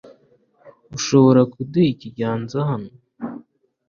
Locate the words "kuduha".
1.53-1.87